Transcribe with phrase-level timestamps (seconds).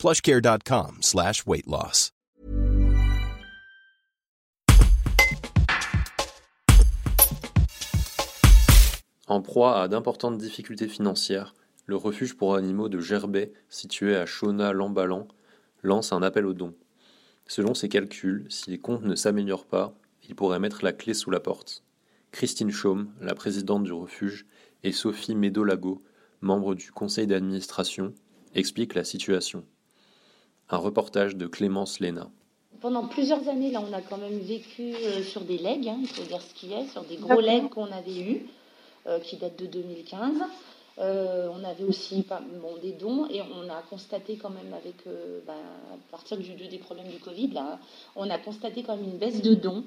[0.00, 1.44] plushcare.com slash.
[9.28, 15.28] En proie à d'importantes difficultés financières, le refuge pour animaux de Gerbet, situé à Chaunas-Lambalan,
[15.82, 16.74] lance un appel aux dons.
[17.46, 19.94] Selon ses calculs, si les comptes ne s'améliorent pas,
[20.26, 21.84] il pourrait mettre la clé sous la porte.
[22.32, 24.46] Christine Chaume, la présidente du refuge,
[24.82, 26.02] et Sophie Médolago,
[26.40, 28.14] membre du conseil d'administration,
[28.54, 29.66] expliquent la situation.
[30.72, 32.28] Un reportage de Clémence Léna.
[32.80, 36.06] Pendant plusieurs années, là, on a quand même vécu euh, sur des legs, hein, il
[36.06, 38.46] faut dire ce qu'il y a, sur des gros legs qu'on avait eus,
[39.06, 40.32] euh, qui datent de 2015.
[40.98, 42.24] Euh, on avait aussi
[42.62, 44.94] bon, des dons et on a constaté quand même avec,
[45.46, 45.54] bah,
[45.92, 47.78] à partir du, des problèmes du Covid, là,
[48.14, 49.84] on a constaté quand même une baisse de dons.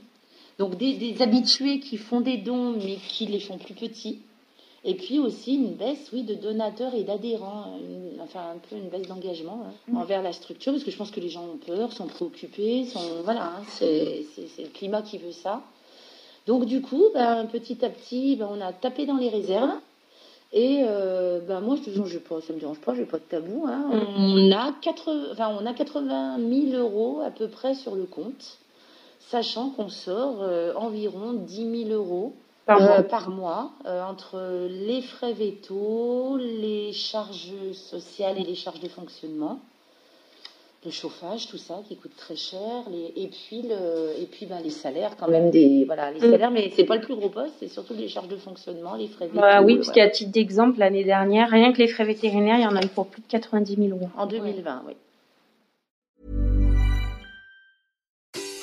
[0.59, 4.19] Donc des, des habitués qui font des dons mais qui les font plus petits.
[4.85, 7.79] Et puis aussi une baisse, oui, de donateurs et d'adhérents,
[8.21, 9.97] enfin un peu une baisse d'engagement hein, mm.
[9.97, 13.21] envers la structure, parce que je pense que les gens ont peur, sont préoccupés, sont
[13.23, 14.25] voilà, hein, c'est
[14.59, 15.61] le climat qui veut ça.
[16.47, 19.71] Donc du coup, ben, petit à petit, ben, on a tapé dans les réserves.
[20.51, 23.23] Et euh, ben, moi, je te je pas, ça me dérange pas, j'ai pas de
[23.23, 23.65] tabou.
[23.67, 23.89] Hein.
[23.89, 24.17] Mm.
[24.17, 26.37] On, a 80, enfin, on a 80
[26.71, 28.59] 000 euros à peu près sur le compte,
[29.19, 32.33] sachant qu'on sort euh, environ 10 000 euros
[32.65, 38.87] par mois, euh, euh, entre les frais vétos, les charges sociales et les charges de
[38.87, 39.59] fonctionnement,
[40.85, 42.83] le chauffage, tout ça qui coûte très cher,
[43.15, 46.31] et puis le, et puis ben, les salaires quand même des voilà les mm.
[46.31, 49.07] salaires, mais c'est pas le plus gros poste, c'est surtout les charges de fonctionnement, les
[49.07, 49.39] frais vétos.
[49.39, 52.67] Bah, oui, parce qu'à titre d'exemple, l'année dernière, rien que les frais vétérinaires, il y
[52.67, 54.09] en a eu pour plus de 90 000 euros.
[54.17, 54.93] En 2020, oui.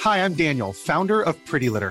[0.02, 1.90] Hi, I'm Daniel, founder of Pretty Litter.